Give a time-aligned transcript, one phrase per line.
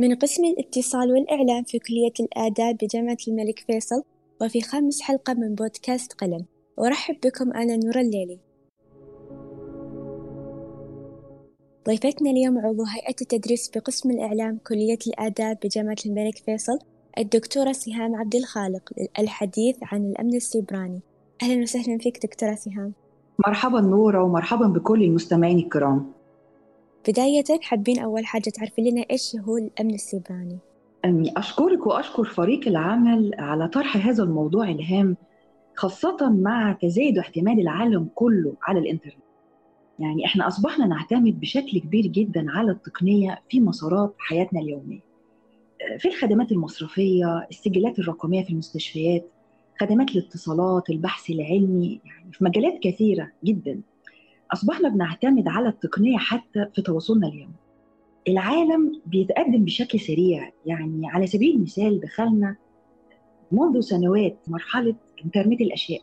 [0.00, 4.02] من قسم الاتصال والإعلام في كلية الآداب بجامعة الملك فيصل
[4.42, 6.46] وفي خامس حلقة من بودكاست قلم.
[6.78, 8.38] أرحب بكم أنا نور الليلي.
[11.86, 16.78] ضيفتنا اليوم عضو هيئة التدريس بقسم الإعلام كلية الآداب بجامعة الملك فيصل
[17.18, 21.00] الدكتورة سهام عبد الخالق الحديث عن الأمن السيبراني.
[21.42, 22.92] أهلا وسهلا فيك دكتورة سهام.
[23.46, 26.12] مرحبا نورة ومرحبا بكل المستمعين الكرام.
[27.08, 30.58] بداية حابين أول حاجة تعرفي لنا إيش هو الأمن السيبراني؟
[31.36, 35.16] أشكرك وأشكر فريق العمل على طرح هذا الموضوع الهام
[35.76, 39.24] خاصة مع تزايد اعتماد العالم كله على الإنترنت.
[39.98, 45.00] يعني إحنا أصبحنا نعتمد بشكل كبير جدا على التقنية في مسارات حياتنا اليومية.
[45.98, 49.30] في الخدمات المصرفية السجلات الرقمية في المستشفيات
[49.80, 53.80] خدمات الاتصالات البحث العلمي يعني في مجالات كثيرة جدا.
[54.52, 57.54] أصبحنا بنعتمد على التقنية حتى في تواصلنا اليومي.
[58.28, 60.52] العالم بيتقدم بشكل سريع.
[60.66, 62.56] يعني على سبيل المثال دخلنا
[63.52, 66.00] منذ سنوات مرحلة إنترنت الأشياء.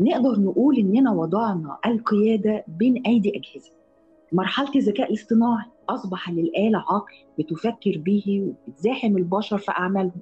[0.00, 3.72] نقدر نقول إننا وضعنا القيادة بين أيدي أجهزة.
[4.32, 10.20] مرحلة الذكاء الاصطناعي أصبح للآلة عقل بتفكر به وبتزاحم البشر في أعمالهم.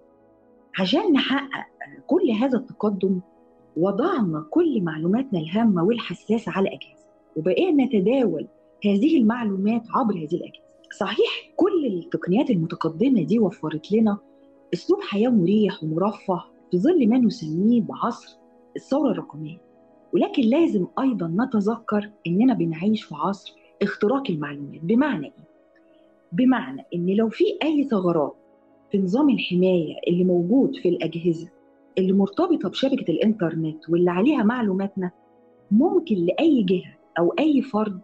[0.79, 1.67] عشان نحقق
[2.07, 3.21] كل هذا التقدم
[3.77, 7.05] وضعنا كل معلوماتنا الهامة والحساسة على أجهزة
[7.37, 8.47] وبقينا نتداول
[8.85, 10.65] هذه المعلومات عبر هذه الأجهزة.
[10.99, 14.19] صحيح كل التقنيات المتقدمة دي وفرت لنا
[14.75, 18.37] أسلوب حياة مريح ومرفه في ظل ما نسميه بعصر
[18.77, 19.59] الثورة الرقمية.
[20.13, 24.81] ولكن لازم أيضا نتذكر إننا بنعيش في عصر اختراق المعلومات.
[24.83, 25.45] بمعنى إيه؟
[26.33, 28.37] بمعنى إن لو في أي ثغرات
[28.95, 31.49] في نظام الحماية اللي موجود في الأجهزة
[31.99, 35.11] اللي مرتبطة بشبكة الإنترنت واللي عليها معلوماتنا
[35.71, 38.01] ممكن لأي جهة أو أي فرد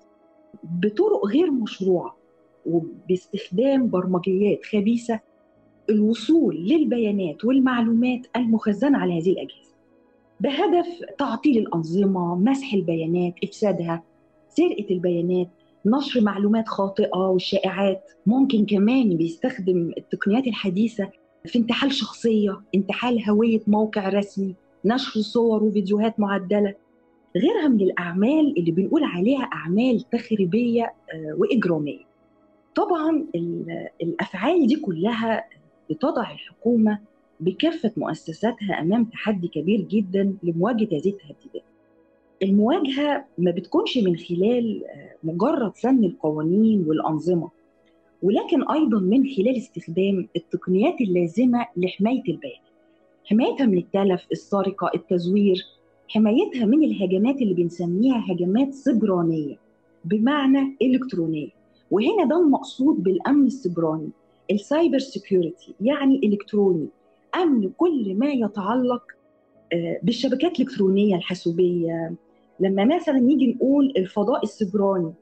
[0.65, 2.17] بطرق غير مشروعة
[2.67, 5.21] وباستخدام برمجيات خبيثة
[5.91, 9.75] الوصول للبيانات والمعلومات المخزنة على هذه الأجهزة.
[10.41, 10.87] بهدف
[11.19, 14.03] تعطيل الأنظمة مسح البيانات إفسادها
[14.49, 15.49] سرقة البيانات
[15.87, 21.09] نشر معلومات خاطئة والشائعات ممكن كمان بيستخدم التقنيات الحديثة
[21.47, 24.55] في انتحال شخصية انتحال هوية موقع رسمي
[24.85, 26.75] نشر صور وفيديوهات معدلة.
[27.37, 30.93] غيرها من الأعمال اللي بنقول عليها أعمال تخريبية
[31.37, 32.05] وإجرامية.
[32.75, 33.27] طبعا
[34.03, 35.45] الأفعال دي كلها
[35.91, 36.99] بتضع الحكومة
[37.41, 41.70] بكافة مؤسساتها أمام تحدي كبير جدا لمواجهة هذه التهديدات.
[42.43, 44.83] المواجهة ما بتكونش من خلال
[45.25, 47.49] مجرد فن القوانين والأنظمة
[48.23, 52.61] ولكن أيضا من خلال استخدام التقنيات اللازمة لحماية البيانات
[53.25, 55.65] حمايتها من التلف السرقة التزوير
[56.09, 59.57] حمايتها من الهجمات اللي بنسميها هجمات سبرانية
[60.05, 61.49] بمعنى إلكترونية.
[61.91, 64.09] وهنا ده المقصود بالأمن السبراني
[64.51, 66.87] ال cyber security يعني إلكتروني
[67.35, 69.03] أمن كل ما يتعلق
[70.03, 72.13] بالشبكات الإلكترونية الحاسوبية
[72.61, 75.13] لما مثلا نيجي نقول الفضاء السبراني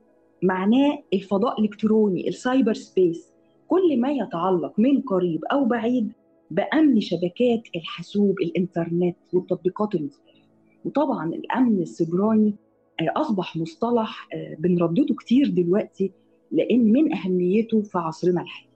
[0.42, 3.32] معناه الفضاء الإلكتروني ال cyber space
[3.68, 6.12] كل ما يتعلق من قريب أو بعيد
[6.50, 10.48] بأمن شبكات الحاسوب الإنترنت والتطبيقات المختلفة.
[10.84, 12.54] وطبعا الأمن السبراني
[13.00, 14.28] أصبح مصطلح
[14.58, 16.12] بنردده كتير دلوقتي
[16.52, 18.68] لأن من أهميته في عصرنا الحالي.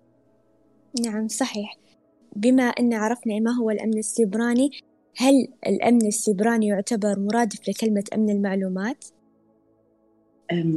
[1.04, 1.76] نعم صحيح.
[2.36, 4.70] بما أن عرفنا ما هو الأمن السيبراني
[5.16, 9.04] هل الأمن السيبراني يعتبر مرادف لكلمة أمن المعلومات؟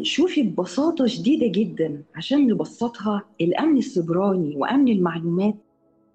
[0.01, 2.03] شوفي ببساطة شديدة جدا.
[2.15, 5.55] عشان نبسطها الأمن السيبراني وأمن المعلومات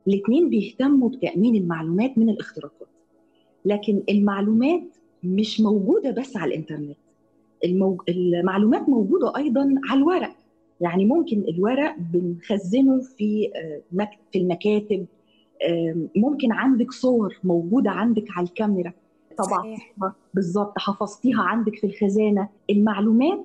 [0.09, 2.89] الاثنين بيهتموا بتأمين المعلومات من الاختراقات.
[3.65, 4.83] لكن المعلومات
[5.25, 6.97] مش موجودة بس على الإنترنت.
[7.65, 8.01] الموج...
[8.09, 10.37] المعلومات موجودة أيضا على الورق.
[10.81, 13.51] يعني ممكن الورق بنخزنه في
[13.93, 14.11] مك...
[14.33, 15.07] في المكاتب
[16.17, 18.93] ممكن عندك صور موجودة عندك على الكاميرا.
[19.39, 19.77] طبعا.
[20.35, 22.49] بالظبط حفظتيها عندك في الخزانة.
[22.71, 23.45] المعلومات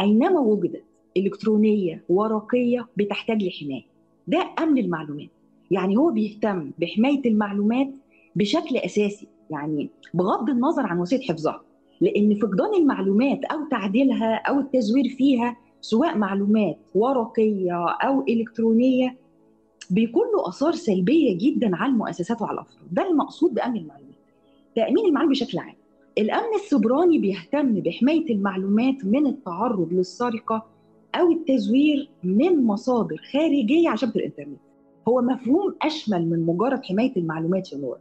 [0.00, 0.84] أينما وجدت
[1.16, 3.82] إلكترونية ورقية بتحتاج لحماية.
[4.26, 5.28] ده أمن المعلومات.
[5.70, 7.90] يعني هو بيهتم بحماية المعلومات
[8.36, 11.62] بشكل أساسي يعني بغض النظر عن وسيلة حفظها.
[12.00, 19.16] لأن فقدان المعلومات أو تعديلها أو التزوير فيها سواء معلومات ورقية أو إلكترونية
[19.90, 22.86] بيكون له آثار سلبية جدا على المؤسسات وعلى الأفراد.
[22.92, 24.14] ده المقصود بأمن المعلومات.
[24.76, 25.74] تأمين المعلومات بشكل عام.
[26.18, 30.66] الأمن السبراني بيهتم بحماية المعلومات من التعرض للسرقة
[31.14, 34.60] أو التزوير من مصادر خارجية على شبكة الإنترنت.
[35.08, 37.96] هو مفهوم أشمل من مجرد حماية المعلومات يا نور.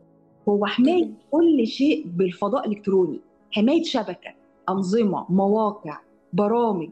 [0.50, 3.20] هو حماية كل شيء بالفضاء الإلكتروني
[3.52, 4.34] حماية شبكة
[4.70, 6.00] أنظمة مواقع
[6.34, 6.90] برامج.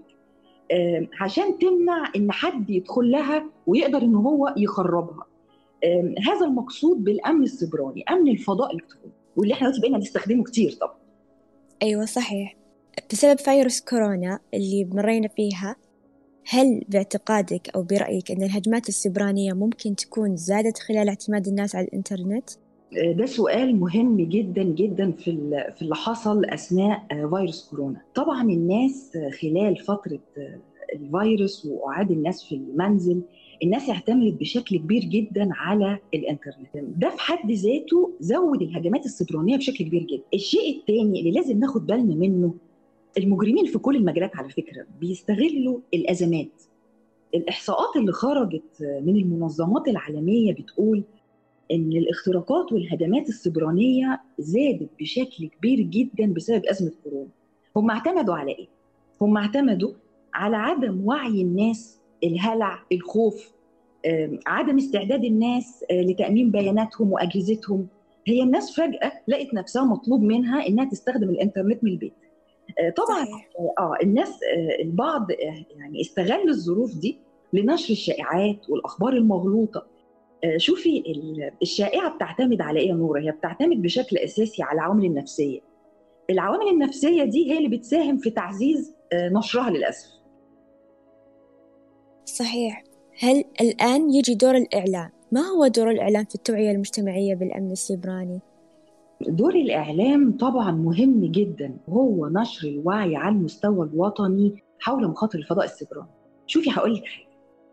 [1.20, 5.26] عشان تمنع إن حد يدخل لها ويقدر إن هو يخربها.
[6.28, 10.96] هذا المقصود بالأمن السيبراني أمن الفضاء الإلكتروني واللي إحنا بقينا نستخدمه كتير طبعا.
[11.84, 12.56] أيوه صحيح.
[13.12, 15.76] بسبب فيروس كورونا اللي مرينا فيها
[16.50, 22.50] هل باعتقادك أو برأيك أن الهجمات السبرانية ممكن تكون زادت خلال اعتماد الناس على الإنترنت؟
[22.92, 25.32] ده سؤال مهم جدا جدا في
[25.76, 28.02] في اللي حصل أثناء فيروس كورونا.
[28.16, 30.20] طبعا الناس خلال فترة
[30.94, 33.22] الفيروس وقعاد الناس في المنزل
[33.64, 36.68] الناس اعتمدت بشكل كبير جدا على الإنترنت.
[36.76, 40.24] ده في حد ذاته زود الهجمات السبرانيه بشكل كبير جدا.
[40.34, 42.54] الشيء الثاني اللي لازم ناخد بالنا منه
[43.18, 46.64] المجرمين في كل المجالات على فكرة بيستغلوا الأزمات.
[47.36, 51.04] الإحصاءات اللي خرجت من المنظمات العالمية بتقول
[51.72, 57.30] إن الاختراقات والهجمات السبرانية زادت بشكل كبير جدا بسبب أزمة كورونا.
[57.76, 58.68] هم اعتمدوا على إيه؟
[59.22, 59.92] هم اعتمدوا
[60.34, 63.52] على عدم وعي الناس الهلع الخوف
[64.48, 67.88] عدم استعداد الناس لتأمين بياناتهم وأجهزتهم.
[68.28, 72.14] هي الناس فجأة لقت نفسها مطلوب منها إنها تستخدم الإنترنت من البيت.
[72.98, 73.50] طبعا صحيح.
[73.80, 74.40] آه الناس
[74.82, 75.28] البعض
[75.78, 77.18] يعني استغلوا الظروف دي
[77.54, 79.86] لنشر الشائعات والأخبار المغلوطة.
[80.58, 81.04] شوفي
[81.62, 85.60] الشائعة بتعتمد على إيه يا نورة؟ هي بتعتمد بشكل أساسي على العوامل النفسية.
[86.30, 90.10] العوامل النفسية دي هي اللي بتساهم في تعزيز نشرها للأسف.
[92.26, 92.84] صحيح.
[93.20, 98.40] هل الآن يجي دور الإعلام؟ ما هو دور الإعلام في التوعية المجتمعية بالأمن السيبراني؟
[99.22, 106.10] دور الإعلام طبعا مهم جدا هو نشر الوعي على المستوى الوطني حول مخاطر الفضاء السيبراني.
[106.48, 107.27] شوفي هقول لك حاجة.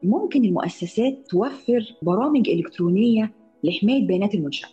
[0.05, 3.33] ممكن المؤسسات توفر برامج إلكترونية
[3.65, 4.69] لحماية بيانات المنشأة.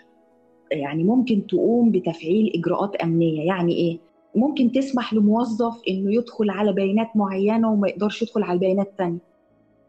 [0.71, 3.41] يعني ممكن تقوم بتفعيل إجراءات أمنية.
[3.47, 3.99] يعني إيه؟
[4.35, 9.19] ممكن تسمح لموظف إنه يدخل على بيانات معينة وما يقدرش يدخل على البيانات الثانية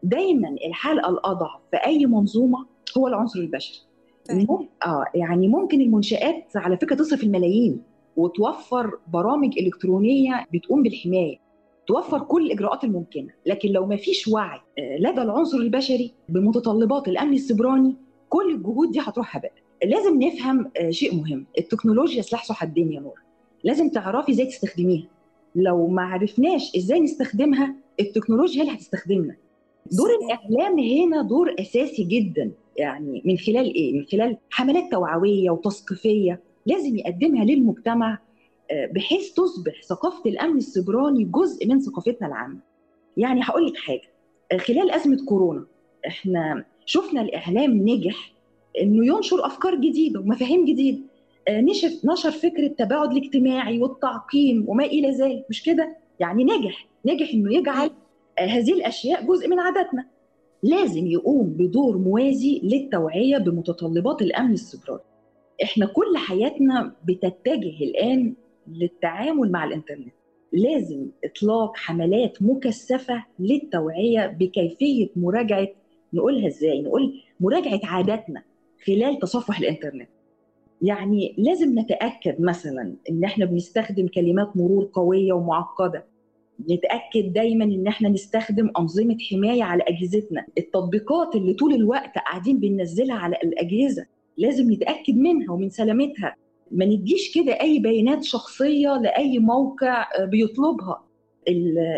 [0.03, 2.65] دايما الحلقة الأضعف في أي منظومة
[2.97, 3.79] هو العنصر البشري.
[4.31, 4.67] مم...
[4.85, 7.81] آه يعني ممكن المنشآت على فكرة تصرف الملايين
[8.17, 11.37] وتوفر برامج إلكترونية بتقوم بالحماية.
[11.87, 14.59] توفر كل الاجراءات الممكنة لكن لو ما فيش وعي
[14.99, 17.95] لدى العنصر البشري بمتطلبات الأمن السيبراني
[18.29, 19.51] كل الجهود دي هتروح هباء
[19.85, 23.19] لازم نفهم شيء مهم التكنولوجيا سلاح ذو حدين يا نور.
[23.63, 25.07] لازم تعرفي إزاي تستخدميها.
[25.55, 29.35] لو ما عرفناش إزاي نستخدمها التكنولوجيا اللي هتستخدمنا.
[29.91, 32.51] دور الإعلام هنا دور أساسي جدا.
[32.77, 38.19] يعني من خلال إيه؟ من خلال حملات توعوية وتثقيفية لازم يقدمها للمجتمع
[38.71, 42.57] بحيث تصبح ثقافة الأمن السيبراني جزء من ثقافتنا العامة.
[43.17, 44.01] يعني هقول لك حاجة
[44.57, 45.65] خلال أزمة كورونا
[46.07, 48.33] إحنا شفنا الإعلام نجح
[48.81, 50.99] إنه ينشر أفكار جديدة ومفاهيم جديدة
[51.49, 57.53] نشر نشر فكرة التباعد الاجتماعي والتعقيم وما إلى ذلك مش كده؟ يعني نجح نجح إنه
[57.53, 57.89] يجعل
[58.39, 60.05] هذه الأشياء جزء من عاداتنا
[60.63, 65.01] لازم يقوم بدور موازي للتوعية بمتطلبات الأمن السيبراني.
[65.63, 68.33] إحنا كل حياتنا بتتجه الآن
[68.67, 70.13] للتعامل مع الإنترنت.
[70.51, 75.67] لازم إطلاق حملات مكثفة للتوعية بكيفية مراجعة
[76.13, 78.43] نقولها إزاي؟ نقول مراجعة عاداتنا
[78.87, 80.09] خلال تصفح الإنترنت.
[80.81, 86.05] يعني لازم نتأكد مثلا إن إحنا بنستخدم كلمات مرور قوية ومعقدة
[86.69, 93.15] نتأكد دايما إن إحنا نستخدم أنظمة حماية على أجهزتنا التطبيقات اللي طول الوقت قاعدين بننزلها
[93.15, 94.05] على الأجهزة
[94.37, 96.35] لازم نتأكد منها ومن سلامتها
[96.73, 101.03] ما نديش كده أي بيانات شخصية لأي موقع بيطلبها.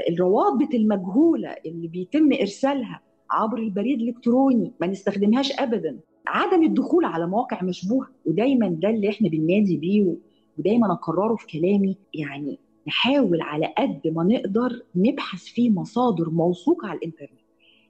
[0.10, 3.02] الروابط المجهولة اللي بيتم إرسالها
[3.32, 6.00] عبر البريد الإلكتروني ما نستخدمهاش ابدا.
[6.28, 10.16] عدم الدخول على مواقع مشبوهه ودايما ده اللي إحنا بننادي بيه
[10.58, 11.98] ودايما اكرره في كلامي.
[12.14, 17.40] يعني نحاول على قد ما نقدر نبحث في مصادر موثوقة على الإنترنت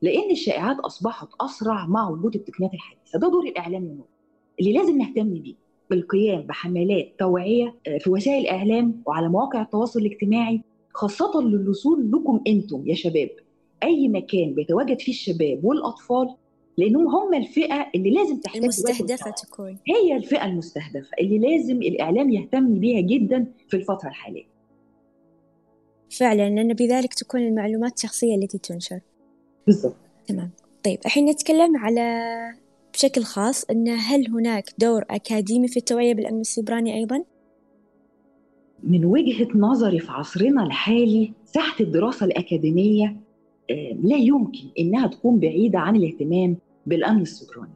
[0.01, 3.19] لأن الشائعات أصبحت أسرع مع وجود التقنيات الحديثة.
[3.19, 3.99] ده دور الإعلام
[4.59, 5.64] اللي لازم نهتم بيه.
[5.89, 10.61] بالقيام بحملات توعية في وسائل الاعلام وعلى مواقع التواصل الاجتماعي
[10.93, 13.29] خاصة للوصول لكم أنتم يا شباب.
[13.83, 16.35] أي مكان بيتواجد فيه الشباب والأطفال
[16.77, 19.77] لأنهم هم الفئة اللي لازم تحتاج المستهدفة تكون.
[19.87, 24.45] هي الفئة المستهدفة اللي لازم الإعلام يهتم بيها جدا في الفترة الحالية.
[26.09, 28.99] فعلا لأن بذلك تكون المعلومات الشخصية التي تنشر.
[29.67, 29.95] بالضبط.
[30.27, 30.49] تمام.
[30.83, 32.31] طيب الحين نتكلم على
[32.95, 37.23] بشكل خاص أن هل هناك دور أكاديمي في التوعية بالأمن السيبراني أيضا؟
[38.83, 43.17] من وجهة نظري في عصرنا الحالي ساحة الدراسة الأكاديمية
[44.03, 47.73] لا يمكن إنها تكون بعيدة عن الاهتمام بالأمن السيبراني.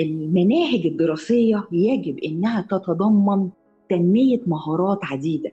[0.00, 3.48] المناهج الدراسية يجب إنها تتضمن
[3.90, 5.52] تنمية مهارات عديدة.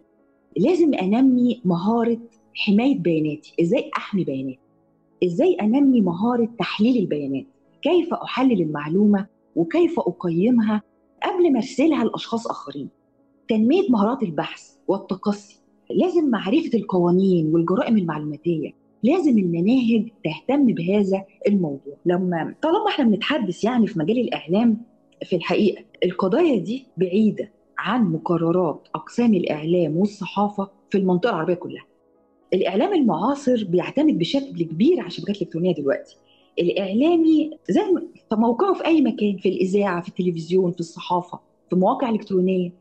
[0.57, 2.17] لازم أنمي مهارة
[2.53, 3.53] حماية بياناتي.
[3.61, 4.59] إزاي أحمي بياناتي؟
[5.23, 7.45] إزاي أنمي مهارة تحليل البيانات؟
[7.81, 10.81] كيف أحلل المعلومة وكيف أقيمها
[11.23, 12.89] قبل ما أرسلها لأشخاص آخرين؟
[13.47, 15.59] تنمية مهارات البحث والتقصي.
[15.89, 18.71] لازم معرفة القوانين والجرائم المعلوماتية.
[19.03, 21.93] لازم المناهج تهتم بهذا الموضوع.
[22.05, 24.77] لما طالما إحنا بنتحدث يعني في مجال الإعلام
[25.25, 31.85] في الحقيقة القضايا دي بعيدة عن مقررات أقسام الإعلام والصحافة في المنطقة العربية كلها.
[32.53, 36.17] الإعلام المعاصر بيعتمد بشكل كبير على الشبكات الإلكترونية دلوقتي.
[36.59, 37.81] الإعلامي زي
[38.31, 41.39] موقعه في أي مكان في الإذاعة في التلفزيون في الصحافة
[41.69, 42.71] في مواقع إلكترونية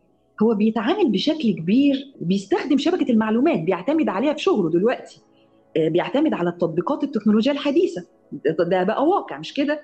[0.43, 5.21] هو بيتعامل بشكل كبير بيستخدم شبكة المعلومات بيعتمد عليها في شغله دلوقتي
[5.77, 8.05] بيعتمد على التطبيقات التكنولوجيا الحديثة.
[8.61, 9.81] ده بقى واقع مش كده؟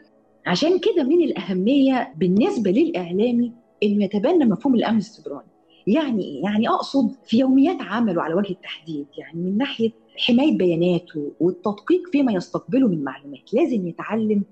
[0.46, 5.48] عشان كده من الأهمية بالنسبة للإعلامي إنه يتبنى مفهوم الأمن السيبراني
[5.86, 11.32] يعني إيه؟ يعني أقصد في يوميات عمله على وجه التحديد يعني من ناحية حماية بياناته
[11.40, 14.42] والتدقيق فيما يستقبله من معلومات، لازم يتعلم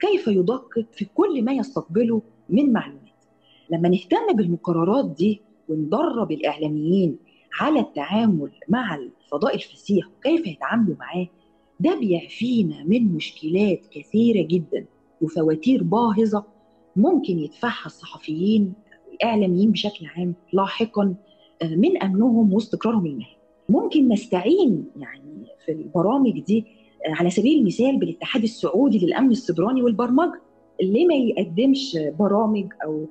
[0.00, 3.02] كيف يدقق في كل ما يستقبله من معلومات.
[3.70, 7.16] لما نهتم بالمقررات دي وندرب الإعلاميين
[7.60, 11.26] على التعامل مع الفضاء الفسيح وكيف يتعاملوا معاه
[11.80, 14.86] ده بيعفينا من مشكلات كثيرة جدا
[15.20, 16.44] وفواتير باهظة
[16.96, 18.72] ممكن يدفعها الصحفيين
[19.12, 21.14] الإعلاميين بشكل عام لاحقا
[21.64, 23.37] من أمنهم واستقرارهم المهني.
[23.68, 26.64] ممكن نستعين يعني في البرامج دي
[27.06, 30.40] على سبيل المثال بالاتحاد السعودي للأمن السيبراني والبرمجة.
[30.82, 33.06] ليه ما يقدمش برامج أو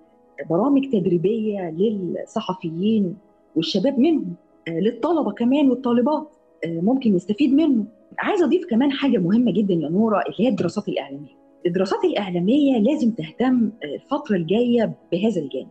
[0.50, 3.16] برامج تدريبية للصحفيين
[3.56, 4.34] والشباب منهم
[4.68, 6.36] للطلبة كمان والطالبات
[6.66, 7.86] ممكن نستفيد منه.
[8.20, 11.38] عايزة أضيف كمان حاجة مهمة جدا يا نورة اللي هي الدراسات الإعلامية.
[11.66, 15.70] الدراسات الإعلامية لازم تهتم الفترة الجاية بهذا الجانب.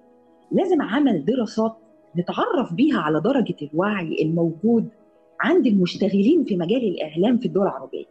[0.52, 1.76] لازم عمل دراسات
[2.18, 4.88] نتعرف بيها على درجة الوعي الموجود
[5.40, 8.04] عند المشتغلين في مجال الإعلام في الدول العربية.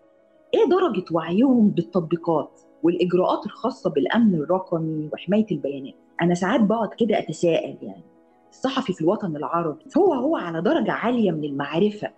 [0.54, 7.78] إيه درجة وعيهم بالتطبيقات والإجراءات الخاصة بالأمن الرقمي وحماية البيانات؟ أنا ساعات بقعد كده أتساءل
[7.82, 8.04] يعني.
[8.50, 12.12] الصحفي في الوطن العربي هو هو على درجة عالية من المعرفة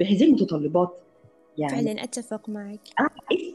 [0.00, 0.98] بهذه المتطلبات.
[1.58, 2.80] يعني فعلا أتفق معك.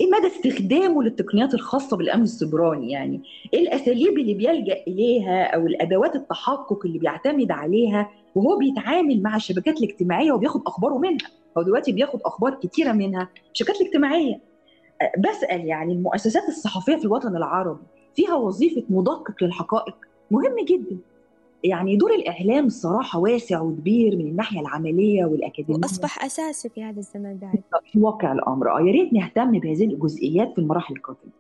[0.01, 3.21] إيه مدى استخدامه للتقنيات الخاصة بالأمن السيبراني؟ يعني
[3.53, 9.77] إيه الأساليب اللي بيلجأ إليها أو الأدوات التحقق اللي بيعتمد عليها وهو بيتعامل مع الشبكات
[9.77, 11.27] الاجتماعية وبياخد أخباره منها؟
[11.57, 14.39] هو دلوقتي بياخد أخبار كتيرة منها الشبكات الاجتماعية.
[15.19, 17.83] بسأل يعني المؤسسات الصحفية في الوطن العربي
[18.15, 19.95] فيها وظيفة مدقق للحقائق.
[20.31, 20.97] مهم جدا.
[21.63, 25.79] يعني دور الإعلام الصراحه واسع وكبير من الناحية العملية والأكاديمية.
[25.79, 27.59] وأصبح أساسي في هذا الزمن بعد.
[27.91, 28.71] في واقع الأمر.
[28.71, 31.31] آه يا ريت نهتم بهذه الجزئيات في المراحل القادمة.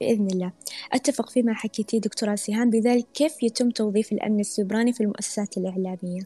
[0.00, 0.52] بإذن الله.
[0.92, 6.20] أتفق فيما حكيتي دكتورة سهام بذلك كيف يتم توظيف الأمن السيبراني في المؤسسات الإعلامية؟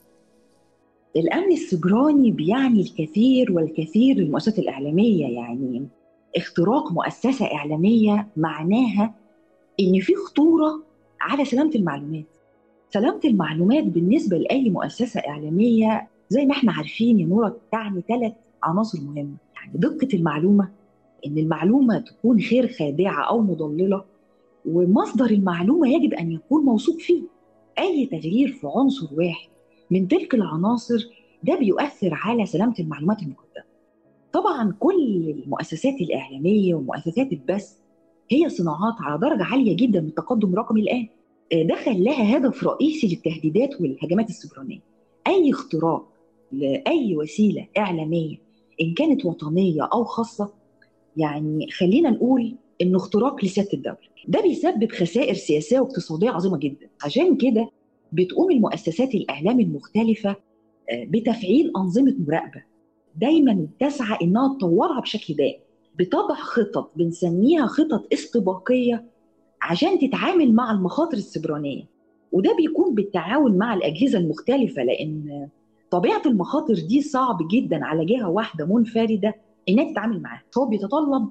[1.17, 5.89] الأمن السيبراني بيعني الكثير والكثير للمؤسسات الإعلامية يعني
[6.37, 9.15] اختراق مؤسسة إعلامية معناها
[9.81, 10.83] إن في خطورة
[11.21, 12.25] على سلامة المعلومات.
[12.91, 18.33] سلامة المعلومات بالنسبة لأي مؤسسة إعلامية زي ما إحنا عارفين يا نورة تعني ثلاث
[18.63, 19.37] عناصر مهمة.
[19.55, 20.69] يعني دقة المعلومة
[21.27, 24.05] إن المعلومة تكون غير خادعة أو مضللة
[24.67, 27.23] ومصدر المعلومة يجب أن يكون موثوق فيه.
[27.79, 29.49] أي تغيير في عنصر واحد
[29.91, 31.09] من تلك العناصر
[31.43, 33.65] ده بيؤثر على سلامة المعلومات المقدمة.
[34.33, 37.79] طبعا كل المؤسسات الإعلامية ومؤسسات البث
[38.31, 41.09] هي صناعات على درجة عالية جدا من التقدم الرقمي الآن.
[41.53, 44.79] ده خلاها هدف رئيسي للتهديدات والهجمات السيبرانيه.
[45.27, 46.09] أي اختراق
[46.53, 48.37] لأي وسيلة إعلامية
[48.81, 50.53] إن كانت وطنية أو خاصة
[51.17, 53.99] يعني خلينا نقول إنه اختراق لسيادة الدولة.
[54.29, 56.89] ده بيسبب خسائر سياسية واقتصادية عظيمة جدا.
[57.05, 57.71] عشان كده
[58.13, 60.37] بتقوم المؤسسات الإعلام المختلفة
[60.93, 62.63] بتفعيل أنظمة مراقبة
[63.17, 65.61] دايما تسعى إنها تطورها بشكل دائم.
[65.99, 69.10] بتضع خطط بنسميها خطط استباقية
[69.63, 71.85] عشان تتعامل مع المخاطر السيبرانية.
[72.33, 75.49] وده بيكون بالتعاون مع الأجهزة المختلفة لأن
[75.91, 79.35] طبيعة المخاطر دي صعب جدا على جهة واحدة منفردة
[79.69, 80.43] انها تتعامل معاها.
[80.59, 81.29] هو بيتطلب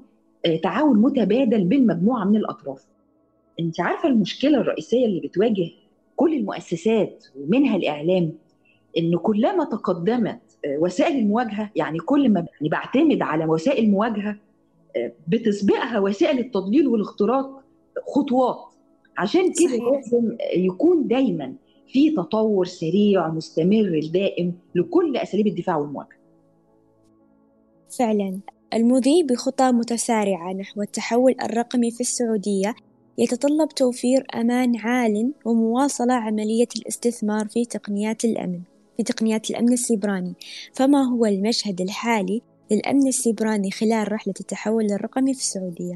[0.63, 2.85] تعاون متبادل بين مجموعة من الأطراف.
[3.59, 5.69] أنت عارفة المشكلة الرئيسية اللي بتواجه
[6.15, 8.33] كل المؤسسات ومنها الإعلام
[8.97, 10.39] إن كلما تقدمت
[10.79, 14.37] وسائل المواجهة يعني كل ما بعتمد على وسائل المواجهة
[15.27, 17.63] بتسبقها وسائل التضليل والاختراق
[18.07, 18.75] خطوات
[19.17, 21.55] عشان كده لازم يكون دايما
[21.87, 26.19] في تطور سريع مستمر دائم لكل أساليب الدفاع والمواجهة.
[27.99, 28.39] فعلا
[28.73, 32.75] المضي بخطى متسارعة نحو التحول الرقمي في السعودية
[33.17, 38.61] يتطلب توفير أمان عال ومواصلة عملية الاستثمار في تقنيات الأمن
[38.97, 40.33] في تقنيات الأمن السيبراني
[40.73, 42.41] فما هو المشهد الحالي
[42.71, 45.95] للأمن السيبراني خلال رحلة التحول الرقمي في السعودية؟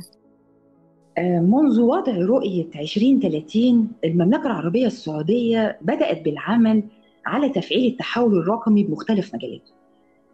[1.17, 6.83] آه، منذ وضع رؤية 2030 المملكة العربية السعودية بدأت بالعمل
[7.25, 9.73] على تفعيل التحول الرقمي بمختلف مجالاته.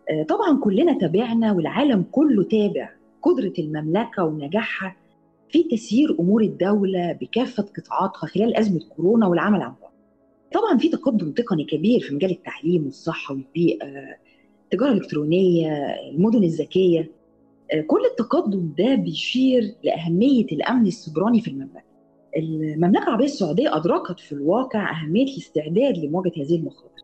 [0.09, 2.89] آه، طبعا كلنا تابعنا والعالم كله تابع
[3.21, 4.95] قدرة المملكة ونجاحها
[5.49, 9.91] في تسيير أمور الدولة بكافة قطاعاتها خلال أزمة كورونا والعمل عن بعد.
[10.53, 13.85] طبعا في تقدم تقني كبير في مجال التعليم والصحة والبيئة،
[14.63, 17.11] التجارة الإلكترونية، المدن الذكية،
[17.87, 21.83] كل التقدم ده بيشير لأهمية الأمن السيبراني في المملكة.
[22.37, 27.03] المملكة العربية السعودية أدركت في الواقع أهمية الاستعداد لمواجهة هذه المخاطر.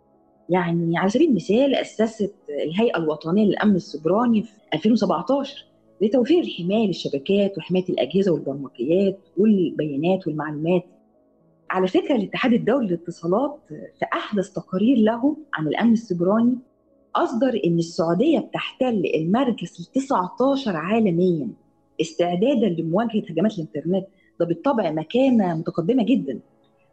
[0.50, 2.34] يعني على سبيل المثال أسست
[2.66, 5.66] الهيئة الوطنية للأمن السيبراني في 2017
[6.02, 10.84] لتوفير الحماية للشبكات وحماية الأجهزة والبرمجيات والبيانات والمعلومات.
[11.70, 16.58] على فكرة الاتحاد الدولي للاتصالات في أحدث تقارير له عن الأمن السيبراني
[17.16, 21.48] أصدر إن السعودية بتحتل المركز ال 19 عالميا
[22.02, 24.08] استعدادا لمواجهة هجمات الإنترنت.
[24.40, 26.40] ده بالطبع مكانة متقدمة جدا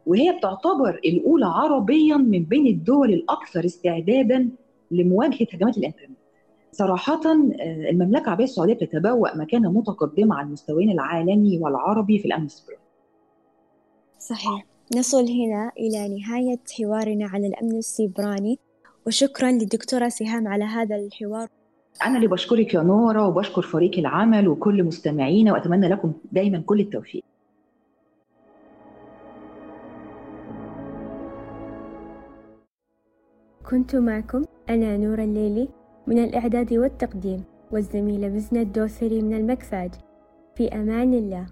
[0.05, 4.49] وهي بتعتبر الأولى عربيا من بين الدول الأكثر استعدادا
[4.91, 6.17] لمواجهة هجمات الإنترنت.
[6.71, 7.21] صراحة
[7.89, 12.81] المملكة العربية السعودية بتتبوأ مكانة متقدمة على المستويين العالمي والعربي في الأمن السيبراني
[14.19, 14.65] صحيح.
[14.95, 18.59] نصل هنا إلى نهاية حوارنا على الأمن السيبراني.
[19.07, 21.47] وشكرا للدكتورة سهام على هذا الحوار.
[22.05, 27.23] أنا اللي بشكرك يا نورة وبشكر فريق العمل وكل مستمعينا وأتمنى لكم دايما كل التوفيق.
[33.69, 35.67] كنت معكم أنا نورة الليلي
[36.07, 39.91] من الإعداد والتقديم والزميلة بزنة الدوسري من المكساج
[40.55, 41.45] في أمان الله.